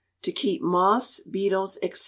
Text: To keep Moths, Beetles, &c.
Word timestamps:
To 0.23 0.31
keep 0.31 0.63
Moths, 0.63 1.19
Beetles, 1.19 1.77
&c. 1.83 1.91